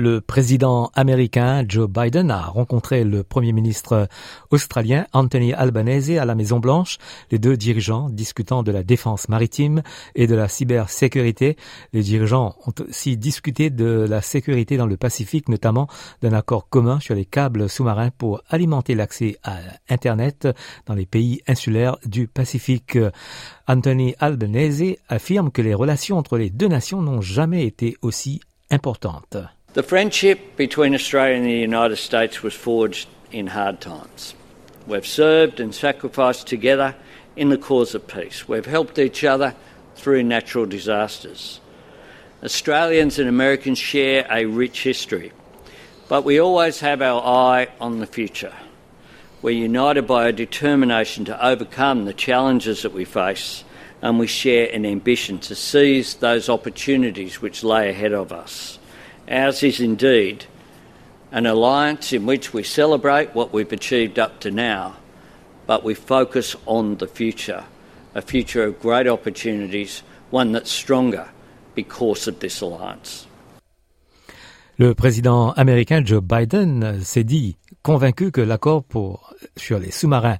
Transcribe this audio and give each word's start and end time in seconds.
Le 0.00 0.22
président 0.22 0.90
américain 0.94 1.62
Joe 1.68 1.86
Biden 1.86 2.30
a 2.30 2.46
rencontré 2.46 3.04
le 3.04 3.22
premier 3.22 3.52
ministre 3.52 4.08
australien 4.50 5.06
Anthony 5.12 5.52
Albanese 5.52 6.12
à 6.12 6.24
la 6.24 6.34
Maison 6.34 6.58
Blanche, 6.58 6.96
les 7.30 7.38
deux 7.38 7.54
dirigeants 7.58 8.08
discutant 8.08 8.62
de 8.62 8.72
la 8.72 8.82
défense 8.82 9.28
maritime 9.28 9.82
et 10.14 10.26
de 10.26 10.34
la 10.34 10.48
cybersécurité. 10.48 11.58
Les 11.92 12.00
dirigeants 12.00 12.56
ont 12.66 12.72
aussi 12.88 13.18
discuté 13.18 13.68
de 13.68 14.06
la 14.08 14.22
sécurité 14.22 14.78
dans 14.78 14.86
le 14.86 14.96
Pacifique, 14.96 15.50
notamment 15.50 15.86
d'un 16.22 16.32
accord 16.32 16.70
commun 16.70 16.98
sur 16.98 17.14
les 17.14 17.26
câbles 17.26 17.68
sous-marins 17.68 18.08
pour 18.16 18.40
alimenter 18.48 18.94
l'accès 18.94 19.36
à 19.42 19.58
Internet 19.90 20.48
dans 20.86 20.94
les 20.94 21.04
pays 21.04 21.42
insulaires 21.46 21.98
du 22.06 22.26
Pacifique. 22.26 22.96
Anthony 23.68 24.14
Albanese 24.18 24.96
affirme 25.10 25.50
que 25.50 25.60
les 25.60 25.74
relations 25.74 26.16
entre 26.16 26.38
les 26.38 26.48
deux 26.48 26.68
nations 26.68 27.02
n'ont 27.02 27.20
jamais 27.20 27.66
été 27.66 27.98
aussi 28.00 28.40
importantes. 28.70 29.36
The 29.72 29.84
friendship 29.84 30.56
between 30.56 30.96
Australia 30.96 31.36
and 31.36 31.46
the 31.46 31.52
United 31.52 31.98
States 31.98 32.42
was 32.42 32.54
forged 32.54 33.08
in 33.30 33.46
hard 33.46 33.80
times. 33.80 34.34
We've 34.84 35.06
served 35.06 35.60
and 35.60 35.72
sacrificed 35.72 36.48
together 36.48 36.96
in 37.36 37.50
the 37.50 37.56
cause 37.56 37.94
of 37.94 38.08
peace. 38.08 38.48
We've 38.48 38.66
helped 38.66 38.98
each 38.98 39.22
other 39.22 39.54
through 39.94 40.24
natural 40.24 40.66
disasters. 40.66 41.60
Australians 42.42 43.20
and 43.20 43.28
Americans 43.28 43.78
share 43.78 44.26
a 44.28 44.44
rich 44.44 44.82
history, 44.82 45.30
but 46.08 46.24
we 46.24 46.40
always 46.40 46.80
have 46.80 47.00
our 47.00 47.22
eye 47.22 47.68
on 47.80 48.00
the 48.00 48.08
future. 48.08 48.54
We're 49.40 49.50
united 49.50 50.02
by 50.02 50.26
a 50.26 50.32
determination 50.32 51.26
to 51.26 51.46
overcome 51.46 52.06
the 52.06 52.12
challenges 52.12 52.82
that 52.82 52.92
we 52.92 53.04
face, 53.04 53.62
and 54.02 54.18
we 54.18 54.26
share 54.26 54.68
an 54.72 54.84
ambition 54.84 55.38
to 55.38 55.54
seize 55.54 56.14
those 56.14 56.48
opportunities 56.48 57.40
which 57.40 57.62
lay 57.62 57.88
ahead 57.90 58.12
of 58.12 58.32
us. 58.32 58.79
Ours 59.30 59.62
is 59.62 59.80
indeed 59.80 60.46
an 61.30 61.46
alliance 61.46 62.12
in 62.12 62.26
which 62.26 62.52
we 62.52 62.64
celebrate 62.64 63.32
what 63.32 63.52
we've 63.52 63.72
achieved 63.72 64.18
up 64.18 64.40
to 64.40 64.50
now, 64.50 64.96
but 65.66 65.84
we 65.84 65.94
focus 65.94 66.56
on 66.66 66.96
the 66.96 67.06
future, 67.06 67.62
a 68.16 68.22
future 68.22 68.64
of 68.64 68.80
great 68.80 69.06
opportunities, 69.06 70.02
one 70.30 70.50
that's 70.50 70.70
stronger 70.70 71.28
because 71.76 72.26
of 72.26 72.40
this 72.40 72.60
alliance. 72.60 73.28
Le 74.78 74.94
président 74.94 75.52
américain 75.56 76.02
Joe 76.04 76.22
Biden 76.22 77.00
s'est 77.04 77.22
dit 77.22 77.56
convaincu 77.82 78.32
que 78.32 78.40
l'accord 78.40 78.82
pour, 78.82 79.34
sur 79.56 79.78
les 79.78 79.92
sous-marins 79.92 80.38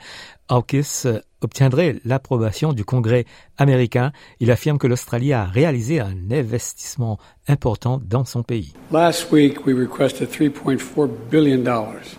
AUKUS 0.49 1.07
obtiendrait 1.43 1.97
l'approbation 2.05 2.73
du 2.73 2.85
Congrès 2.85 3.25
américain. 3.59 4.13
Il 4.41 4.51
affirme 4.51 4.79
que 4.79 4.87
l'Australie 4.87 5.33
a 5.33 5.45
réalisé 5.45 6.01
un 6.01 6.31
investissement 6.31 7.19
important 7.49 8.01
dans 8.05 8.25
son 8.25 8.43
pays. 8.43 8.73
Last 8.91 9.31
week, 9.33 9.67
we 9.67 9.75
requested 9.75 10.31
3.4 10.31 11.09
billion 11.31 11.63
dollars 11.63 12.17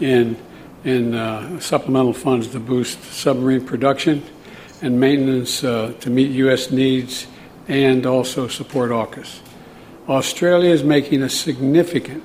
in 0.00 0.34
in 0.84 1.14
uh, 1.14 1.60
supplemental 1.60 2.12
funds 2.12 2.48
to 2.48 2.58
boost 2.58 2.98
submarine 3.12 3.64
production 3.64 4.20
and 4.82 4.98
maintenance 4.98 5.62
uh, 5.62 5.92
to 6.00 6.10
meet 6.10 6.30
U.S. 6.44 6.70
needs 6.72 7.26
and 7.68 8.04
also 8.04 8.48
support 8.48 8.90
AUKUS. 8.90 9.40
Australia 10.08 10.70
is 10.70 10.82
making 10.82 11.22
a 11.22 11.28
significant 11.28 12.22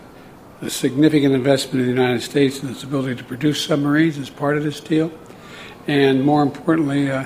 a 0.62 0.70
significant 0.72 1.36
investment 1.36 1.82
in 1.82 1.94
the 1.94 2.02
United 2.02 2.22
States 2.22 2.64
and 2.64 2.72
its 2.72 2.82
ability 2.82 3.16
to 3.16 3.24
produce 3.24 3.64
submarines 3.64 4.18
as 4.18 4.32
part 4.32 4.58
of 4.58 4.64
this 4.64 4.80
deal. 4.80 5.12
And 5.88 6.24
more 6.24 6.44
importantly, 6.44 7.10
uh, 7.10 7.24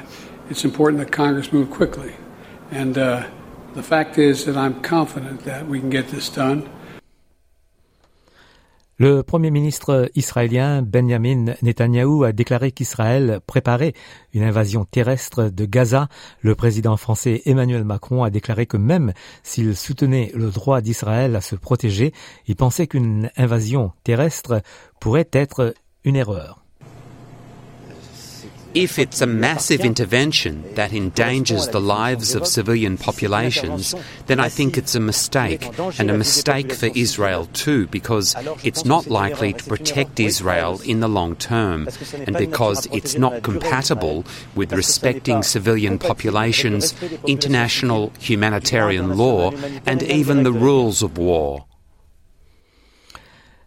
it's 0.49 0.63
important 0.63 0.99
that 0.99 1.11
Congress 1.11 1.51
move 1.51 1.69
quickly. 1.71 2.13
And 2.71 2.97
uh, 2.97 3.23
the 3.73 3.83
fact 3.83 4.17
is 4.17 4.45
that 4.45 4.55
I'm 4.55 4.81
confident 4.81 5.43
that 5.45 5.67
we 5.67 5.79
can 5.79 5.89
get 5.89 6.09
this 6.09 6.29
done. 6.29 6.63
Le 9.01 9.23
Premier 9.23 9.49
ministre 9.49 10.11
israélien 10.13 10.83
Benjamin 10.83 11.55
Netanyahou 11.63 12.23
a 12.23 12.33
déclaré 12.33 12.71
qu'Israël 12.71 13.39
préparait 13.47 13.93
une 14.31 14.43
invasion 14.43 14.85
terrestre 14.85 15.45
de 15.49 15.65
Gaza. 15.65 16.07
Le 16.41 16.53
président 16.53 16.97
français 16.97 17.41
Emmanuel 17.45 17.83
Macron 17.83 18.23
a 18.23 18.29
déclaré 18.29 18.67
que 18.67 18.77
même 18.77 19.13
s'il 19.41 19.75
soutenait 19.75 20.31
le 20.35 20.51
droit 20.51 20.81
d'Israël 20.81 21.35
à 21.35 21.41
se 21.41 21.55
protéger, 21.55 22.13
il 22.45 22.55
pensait 22.55 22.85
qu'une 22.85 23.31
invasion 23.37 23.91
terrestre 24.03 24.61
pourrait 24.99 25.29
être 25.33 25.73
une 26.03 26.15
erreur. 26.15 26.60
If 28.73 28.97
it's 28.99 29.21
a 29.21 29.27
massive 29.27 29.81
intervention 29.81 30.63
that 30.75 30.93
endangers 30.93 31.67
the 31.67 31.81
lives 31.81 32.35
of 32.35 32.47
civilian 32.47 32.97
populations, 32.97 33.93
then 34.27 34.39
I 34.39 34.49
think 34.49 34.77
it's 34.77 34.95
a 34.95 34.99
mistake, 34.99 35.67
and 35.99 36.09
a 36.09 36.17
mistake 36.17 36.71
for 36.71 36.89
Israel 36.95 37.47
too, 37.53 37.87
because 37.87 38.35
it's 38.63 38.85
not 38.85 39.07
likely 39.07 39.53
to 39.53 39.63
protect 39.65 40.19
Israel 40.19 40.79
in 40.85 41.01
the 41.01 41.09
long 41.09 41.35
term, 41.35 41.89
and 42.13 42.37
because 42.37 42.87
it's 42.93 43.17
not 43.17 43.43
compatible 43.43 44.23
with 44.55 44.73
respecting 44.73 45.43
civilian 45.43 45.99
populations, 45.99 46.93
international 47.27 48.13
humanitarian 48.19 49.17
law, 49.17 49.51
and 49.85 50.01
even 50.03 50.43
the 50.43 50.53
rules 50.53 51.01
of 51.01 51.17
war. 51.17 51.65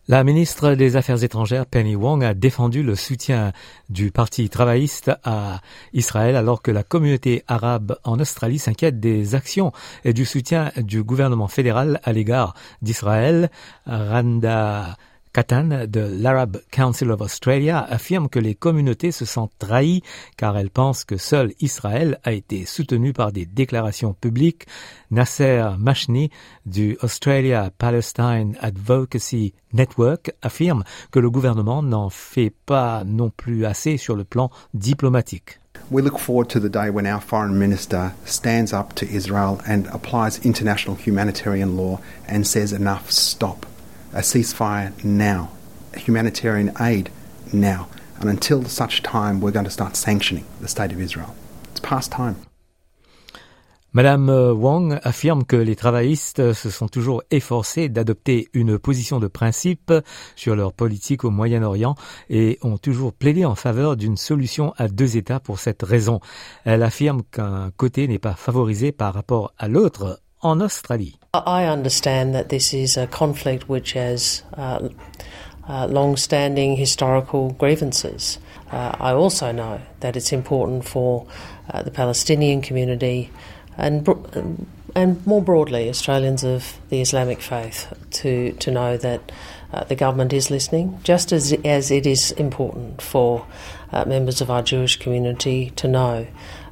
La 0.07 0.23
ministre 0.23 0.75
des 0.75 0.97
Affaires 0.97 1.25
étrangères 1.25 1.65
Penny 1.65 1.97
Wong 1.97 2.23
a 2.25 2.35
défendu 2.35 2.83
le 2.83 2.95
soutien 2.95 3.53
du 3.89 4.11
Parti 4.11 4.51
travailliste 4.51 5.11
à 5.25 5.63
Israël 5.95 6.37
alors 6.37 6.61
que 6.61 6.71
la 6.71 6.83
communauté 6.83 7.43
arabe 7.49 7.97
en 8.05 8.21
Australie 8.21 8.59
s'inquiète 8.59 9.01
des 9.01 9.35
actions 9.35 9.73
et 10.05 10.13
du 10.13 10.27
soutien 10.27 10.73
du 10.77 11.03
gouvernement 11.03 11.49
fédéral 11.49 12.01
à 12.05 12.13
l'égard 12.13 12.53
d'Israël. 12.83 13.49
Katan 15.35 15.87
de 15.89 15.99
l'Arab 16.01 16.59
Council 16.71 17.11
of 17.11 17.21
Australia 17.21 17.85
affirme 17.91 18.29
que 18.29 18.39
les 18.39 18.55
communautés 18.55 19.11
se 19.11 19.25
sentent 19.25 19.51
trahies 19.59 20.01
car 20.37 20.57
elles 20.57 20.71
pensent 20.71 21.05
que 21.05 21.17
seul 21.17 21.53
Israël 21.59 22.21
a 22.23 22.31
été 22.31 22.65
soutenu 22.67 23.13
par 23.13 23.33
des 23.33 23.45
déclarations 23.45 24.15
publiques. 24.15 24.67
Nasser 25.11 25.75
Mashni 25.77 26.31
du 26.67 26.97
Australia 27.03 27.73
Palestine 27.77 28.57
Advocacy 28.61 29.55
Network 29.73 30.31
affirme 30.41 30.85
que 31.11 31.19
le 31.19 31.31
gouvernement 31.31 31.83
n'en 31.83 32.11
fait 32.11 32.53
pas 32.65 33.03
non 33.05 33.31
plus 33.31 33.67
assez 33.67 33.97
sur 33.97 34.15
le 34.15 34.23
plan 34.23 34.53
diplomatique. 34.73 35.59
We 35.91 36.01
look 36.01 36.21
forward 36.21 36.49
to 36.51 36.61
the 36.61 36.71
day 36.71 36.91
when 36.91 37.07
our 37.07 37.21
foreign 37.21 37.59
minister 37.59 38.13
stands 38.25 38.73
up 38.73 38.95
to 38.95 39.07
Israel 39.07 39.59
and 39.67 39.89
applies 39.93 40.39
international 40.45 40.97
humanitarian 40.97 41.77
law 41.77 41.99
and 42.29 42.45
says 42.45 42.73
enough, 42.73 43.11
stop. 43.11 43.67
A 44.15 44.23
ceasefire 44.23 44.93
now, 45.05 45.51
humanitarian 45.97 46.73
aid 46.81 47.11
now. 47.53 47.89
And 48.21 48.31
until 48.31 48.65
such 48.65 49.03
time, 49.03 49.41
we're 49.41 49.51
going 49.51 49.65
to 49.67 49.71
start 49.71 49.97
sanctioning 49.97 50.45
the 50.61 50.69
state 50.69 50.93
of 50.93 51.01
Israel. 51.01 51.35
It's 51.73 51.81
past 51.81 52.13
time. 52.13 52.37
Madame 53.93 54.29
euh, 54.29 54.53
Wang 54.53 54.99
affirme 55.05 55.45
que 55.45 55.55
les 55.55 55.77
travaillistes 55.77 56.53
se 56.53 56.69
sont 56.69 56.89
toujours 56.89 57.23
efforcés 57.31 57.89
d'adopter 57.89 58.49
une 58.53 58.77
position 58.77 59.21
de 59.21 59.29
principe 59.29 59.93
sur 60.35 60.57
leur 60.57 60.73
politique 60.73 61.23
au 61.23 61.31
Moyen-Orient 61.31 61.95
et 62.29 62.59
ont 62.63 62.77
toujours 62.77 63.13
plaidé 63.13 63.45
en 63.45 63.55
faveur 63.55 63.97
d'une 63.97 64.17
solution 64.17 64.75
à 64.79 64.89
deux 64.89 65.17
États 65.17 65.39
pour 65.39 65.61
cette 65.61 65.85
raison. 65.85 66.19
Elle 66.65 66.83
affirme 66.83 67.23
qu'un 67.31 67.71
côté 67.77 68.09
n'est 68.09 68.19
pas 68.19 68.35
favorisé 68.35 68.91
par 68.91 69.15
rapport 69.15 69.53
à 69.59 69.69
l'autre 69.69 70.21
en 70.41 70.61
Australie. 70.61 71.17
I 71.35 71.65
understand 71.67 72.35
that 72.35 72.49
this 72.49 72.73
is 72.73 72.97
a 72.97 73.07
conflict 73.09 73.69
which 73.69 73.93
has 73.93 74.43
uh, 74.57 74.89
uh, 75.69 75.87
long 75.87 76.17
standing 76.17 76.77
historical 76.77 77.51
grievances. 77.51 78.39
Uh, 78.71 78.95
I 79.01 79.13
also 79.13 79.51
know 79.51 79.81
that 80.01 80.17
it's 80.17 80.33
important 80.33 80.85
for 80.85 81.27
uh, 81.71 81.83
the 81.83 81.91
Palestinian 81.91 82.63
community 82.63 83.31
and, 83.77 84.09
and 84.95 85.27
more 85.27 85.43
broadly 85.43 85.89
Australians 85.89 86.45
of 86.45 86.79
the 86.89 87.01
Islamic 87.01 87.41
faith 87.41 87.93
to, 88.13 88.53
to 88.53 88.71
know 88.71 88.97
that 88.97 89.33
uh, 89.73 89.83
the 89.85 89.97
government 89.97 90.33
is 90.33 90.51
listening, 90.51 91.01
just 91.03 91.33
as, 91.33 91.53
as 91.65 91.91
it 91.91 92.07
is 92.07 92.31
important 92.33 93.03
for 93.03 93.45
uh, 93.91 94.05
members 94.05 94.41
of 94.41 94.51
our 94.51 94.63
Jewish 94.63 94.97
community 94.97 95.71
to 95.71 95.89
know 95.89 96.29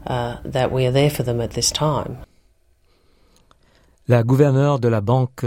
that 0.06 0.70
we 0.70 0.86
are 0.86 0.90
there 0.90 1.10
for 1.10 1.22
them 1.22 1.40
at 1.40 1.52
this 1.52 1.70
time. 1.70 2.18
La 4.12 4.24
gouverneure 4.24 4.78
de 4.78 4.88
la 4.88 5.00
Banque 5.00 5.46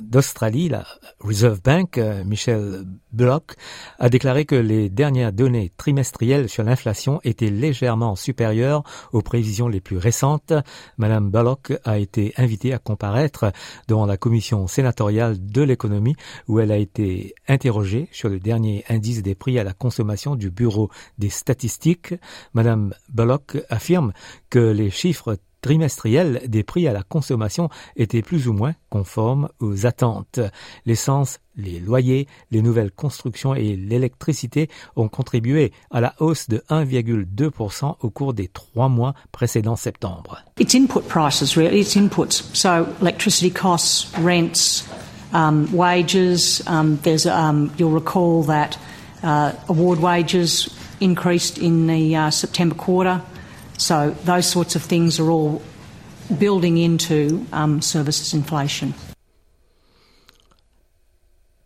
d'Australie, 0.00 0.68
la 0.68 0.84
Reserve 1.20 1.62
Bank, 1.62 2.00
Michelle 2.26 2.82
Bullock, 3.12 3.54
a 4.00 4.08
déclaré 4.08 4.46
que 4.46 4.56
les 4.56 4.90
dernières 4.90 5.32
données 5.32 5.70
trimestrielles 5.76 6.48
sur 6.48 6.64
l'inflation 6.64 7.20
étaient 7.22 7.50
légèrement 7.50 8.16
supérieures 8.16 8.82
aux 9.12 9.22
prévisions 9.22 9.68
les 9.68 9.80
plus 9.80 9.96
récentes. 9.96 10.52
Madame 10.96 11.30
Bullock 11.30 11.72
a 11.84 12.00
été 12.00 12.34
invitée 12.36 12.72
à 12.72 12.80
comparaître 12.80 13.52
devant 13.86 14.06
la 14.06 14.16
commission 14.16 14.66
sénatoriale 14.66 15.36
de 15.38 15.62
l'économie 15.62 16.16
où 16.48 16.58
elle 16.58 16.72
a 16.72 16.78
été 16.78 17.32
interrogée 17.46 18.08
sur 18.10 18.28
le 18.28 18.40
dernier 18.40 18.84
indice 18.88 19.22
des 19.22 19.36
prix 19.36 19.56
à 19.56 19.62
la 19.62 19.72
consommation 19.72 20.34
du 20.34 20.50
Bureau 20.50 20.90
des 21.18 21.30
statistiques. 21.30 22.12
Madame 22.54 22.92
Bullock 23.08 23.56
affirme 23.70 24.12
que 24.50 24.58
les 24.58 24.90
chiffres 24.90 25.38
trimestriels 25.60 26.42
des 26.46 26.62
prix 26.62 26.86
à 26.86 26.92
la 26.92 27.02
consommation 27.02 27.68
étaient 27.96 28.22
plus 28.22 28.48
ou 28.48 28.52
moins 28.52 28.74
conformes 28.90 29.48
aux 29.60 29.86
attentes. 29.86 30.40
L'essence, 30.86 31.40
les 31.56 31.80
loyers, 31.80 32.28
les 32.50 32.62
nouvelles 32.62 32.92
constructions 32.92 33.54
et 33.54 33.76
l'électricité 33.76 34.68
ont 34.96 35.08
contribué 35.08 35.72
à 35.90 36.00
la 36.00 36.14
hausse 36.20 36.48
de 36.48 36.62
1,2% 36.70 37.96
au 38.00 38.10
cours 38.10 38.34
des 38.34 38.48
trois 38.48 38.88
mois 38.88 39.14
précédents 39.32 39.76
septembre. 39.76 40.44
So 42.54 42.86
electricity 43.00 43.50
costs, 43.50 44.14
rents, 44.16 44.84
um, 45.32 45.68
wages. 45.72 46.62
Um, 46.66 46.98
there's, 47.02 47.26
um, 47.26 47.70
you'll 47.78 47.92
recall 47.92 48.42
that 48.44 48.78
uh, 49.22 49.52
award 49.68 50.00
wages 50.00 50.68
increased 51.00 51.58
in 51.58 51.86
the 51.86 52.16
uh, 52.16 52.30
September 52.30 52.74
quarter. 52.74 53.20
So 53.78 54.10
those 54.24 54.46
sorts 54.46 54.76
of 54.76 54.82
things 54.82 55.18
are 55.18 55.30
all 55.30 55.62
building 56.38 56.76
into 56.76 57.46
um, 57.52 57.80
services 57.80 58.34
inflation. 58.34 58.92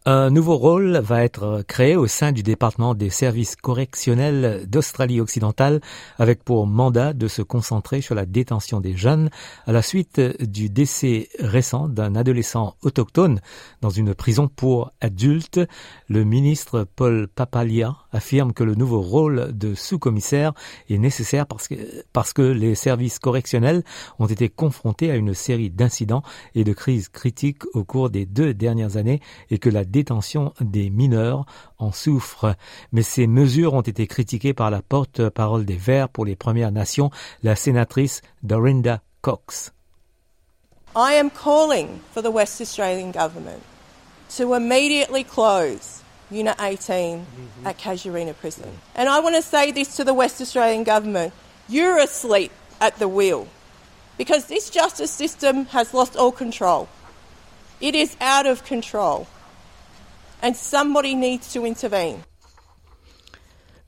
Un 0.05 0.31
nouveau 0.31 0.57
rôle 0.57 0.97
va 0.97 1.23
être 1.23 1.63
créé 1.69 1.95
au 1.95 2.09
sein 2.09 2.33
du 2.33 2.43
département 2.43 2.97
des 2.97 3.09
services 3.09 3.55
correctionnels 3.55 4.67
d'Australie-Occidentale 4.69 5.81
avec 6.19 6.43
pour 6.43 6.67
mandat 6.67 7.13
de 7.13 7.29
se 7.29 7.41
concentrer 7.41 8.01
sur 8.01 8.17
la 8.17 8.27
détention 8.27 8.81
des 8.81 8.97
jeunes 8.97 9.31
à 9.65 9.71
la 9.71 9.81
suite 9.81 10.21
du 10.41 10.69
décès 10.69 11.29
récent 11.39 11.87
d'un 11.87 12.17
adolescent 12.17 12.75
autochtone 12.83 13.41
dans 13.81 13.91
une 13.91 14.13
prison 14.13 14.49
pour 14.49 14.91
adultes. 15.01 15.61
Le 16.09 16.25
ministre 16.25 16.85
Paul 16.97 17.29
Papalia 17.29 17.95
affirme 18.11 18.53
que 18.53 18.65
le 18.65 18.75
nouveau 18.75 19.03
rôle 19.03 19.57
de 19.57 19.77
sous-commissaire 19.77 20.53
est 20.91 20.99
nécessaire 20.99 21.47
parce 21.47 21.69
que, 21.69 21.77
parce 22.13 22.33
que 22.33 22.43
les 22.43 22.75
services 22.75 23.21
correctionnels 23.21 23.85
ont 24.19 24.27
été 24.27 24.49
confrontés 24.49 25.13
à 25.13 25.15
une 25.15 25.33
série 25.33 25.71
d'incidents 25.71 26.25
et 26.57 26.65
de 26.65 26.73
crises 26.73 27.09
critiques 27.09 27.63
au 27.73 27.85
cours 27.85 28.11
des 28.11 28.27
deux 28.27 28.53
dernières 28.53 28.97
années 28.97 29.21
et 29.49 29.59
que 29.59 29.71
la 29.71 29.85
détention 29.93 30.53
des 30.61 30.91
mineurs 30.91 31.47
en 31.79 31.93
souffre. 31.93 32.57
Mais 32.91 33.03
ces 33.03 33.29
mesures 33.29 33.75
ont 33.75 33.83
été 33.83 34.09
critiquées 34.09 34.55
par 34.55 34.71
la 34.71 34.83
porte-parole 34.83 35.65
des 35.65 35.77
Verts 35.77 36.09
pour 36.09 36.25
les 36.25 36.35
Premières 36.35 36.73
Nations, 36.73 37.11
la 37.45 37.55
sénatrice 37.55 38.23
Dorinda 38.43 39.01
Cox. 39.21 39.73
I 40.97 41.15
am 41.15 41.31
calling 41.31 42.01
for 42.13 42.23
the 42.23 42.31
West 42.31 42.61
Australian 42.61 43.13
government 43.13 43.63
to 44.37 44.55
immediately 44.55 45.23
close 45.23 46.03
Unit 46.31 46.57
18 46.59 47.19
mm-hmm. 47.19 47.67
at 47.67 47.79
Casuarina 47.79 48.35
Prison. 48.35 48.69
And 48.97 49.09
I 49.09 49.21
want 49.21 49.37
to 49.37 49.43
say 49.43 49.71
this 49.71 49.97
to 49.97 50.05
the 50.05 50.15
West 50.15 50.41
Australian 50.41 50.85
government 50.85 51.33
you're 51.69 51.99
asleep 51.99 52.53
at 52.81 52.99
the 52.99 53.09
wheel 53.09 53.47
because 54.19 54.47
this 54.47 54.69
justice 54.69 55.11
system 55.11 55.67
has 55.67 55.95
lost 55.95 56.17
all 56.17 56.33
control. 56.33 56.89
It 57.81 57.95
is 57.95 58.17
out 58.21 58.47
of 58.47 58.65
control. 58.65 59.27
And 60.43 60.55
somebody 60.55 61.15
needs 61.15 61.53
to 61.53 61.65
intervene. 61.65 62.19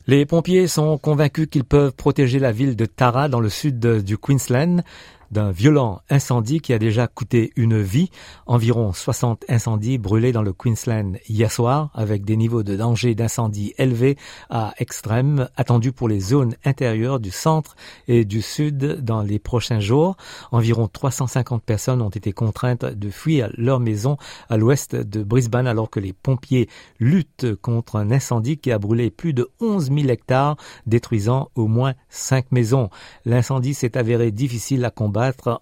Les 0.06 0.26
pompiers 0.26 0.68
sont 0.68 0.98
convaincus 0.98 1.46
qu'ils 1.50 1.64
peuvent 1.64 1.92
protéger 1.92 2.38
la 2.38 2.52
ville 2.52 2.76
de 2.76 2.84
Tara 2.84 3.28
dans 3.28 3.40
le 3.40 3.48
sud 3.48 3.78
du 4.02 4.18
Queensland 4.18 4.82
d'un 5.30 5.50
violent 5.50 6.00
incendie 6.10 6.60
qui 6.60 6.72
a 6.72 6.78
déjà 6.78 7.06
coûté 7.06 7.52
une 7.56 7.80
vie. 7.80 8.10
Environ 8.46 8.92
60 8.92 9.44
incendies 9.48 9.98
brûlés 9.98 10.32
dans 10.32 10.42
le 10.42 10.52
Queensland 10.52 11.14
hier 11.28 11.50
soir, 11.50 11.90
avec 11.94 12.24
des 12.24 12.36
niveaux 12.36 12.62
de 12.62 12.76
danger 12.76 13.14
d'incendie 13.14 13.74
élevés 13.78 14.16
à 14.50 14.74
extrême, 14.78 15.48
attendus 15.56 15.92
pour 15.92 16.08
les 16.08 16.20
zones 16.20 16.54
intérieures 16.64 17.20
du 17.20 17.30
centre 17.30 17.76
et 18.08 18.24
du 18.24 18.42
sud 18.42 19.00
dans 19.02 19.22
les 19.22 19.38
prochains 19.38 19.80
jours. 19.80 20.16
Environ 20.52 20.88
350 20.88 21.62
personnes 21.62 22.02
ont 22.02 22.10
été 22.10 22.32
contraintes 22.32 22.84
de 22.84 23.10
fuir 23.10 23.50
leur 23.56 23.80
maison 23.80 24.16
à 24.48 24.56
l'ouest 24.56 24.94
de 24.94 25.22
Brisbane 25.22 25.66
alors 25.66 25.90
que 25.90 26.00
les 26.00 26.12
pompiers 26.12 26.68
luttent 27.00 27.54
contre 27.56 27.96
un 27.96 28.10
incendie 28.10 28.58
qui 28.58 28.72
a 28.72 28.78
brûlé 28.78 29.10
plus 29.10 29.32
de 29.32 29.48
11 29.60 29.90
000 29.92 30.08
hectares, 30.08 30.56
détruisant 30.86 31.50
au 31.54 31.66
moins 31.66 31.94
5 32.10 32.52
maisons. 32.52 32.90
L'incendie 33.24 33.74
s'est 33.74 33.96
avéré 33.96 34.30
difficile 34.30 34.84
à 34.84 34.90
combattre 34.90 35.13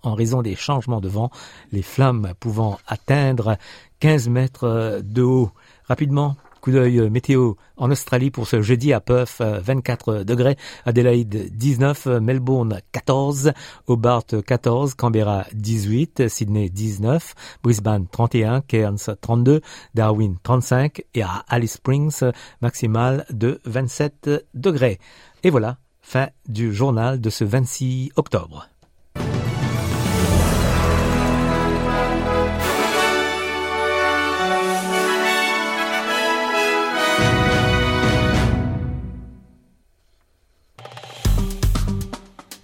en 0.03 0.15
raison 0.15 0.43
des 0.43 0.55
changements 0.55 1.01
de 1.01 1.09
vent, 1.09 1.31
les 1.73 1.83
flammes 1.83 2.33
pouvant 2.41 2.79
atteindre 2.87 3.57
15 4.01 4.29
mètres 4.29 5.01
de 5.05 5.23
haut. 5.23 5.51
Rapidement, 5.85 6.37
coup 6.63 6.71
d'œil 6.71 7.11
météo 7.11 7.55
en 7.77 7.91
Australie 7.91 8.31
pour 8.31 8.47
ce 8.47 8.63
jeudi 8.63 8.93
à 8.93 9.01
Perth 9.01 9.41
24 9.41 10.23
degrés, 10.23 10.57
Adelaide 10.87 11.51
19, 11.57 12.07
Melbourne 12.21 12.81
14, 12.93 13.53
Hobart 13.89 14.27
14, 14.47 14.95
Canberra 14.95 15.45
18, 15.55 16.29
Sydney 16.29 16.71
19, 16.71 17.35
Brisbane 17.65 18.07
31, 18.07 18.61
Cairns 18.61 19.11
32, 19.21 19.61
Darwin 19.95 20.37
35 20.43 21.03
et 21.15 21.23
à 21.23 21.45
Alice 21.49 21.75
Springs 21.75 22.23
maximal 22.61 23.27
de 23.31 23.61
27 23.65 24.31
degrés. 24.55 25.01
Et 25.43 25.51
voilà, 25.51 25.79
fin 26.01 26.29
du 26.47 26.73
journal 26.73 27.21
de 27.21 27.29
ce 27.29 27.43
26 27.43 28.13
octobre. 28.15 28.69